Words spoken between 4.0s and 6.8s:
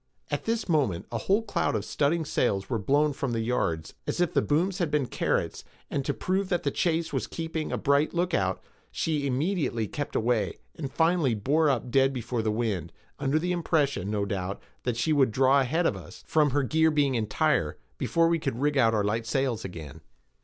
as if the booms had been carrots; and to prove that the